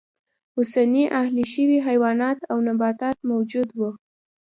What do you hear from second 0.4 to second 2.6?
اوسني اهلي شوي حیوانات او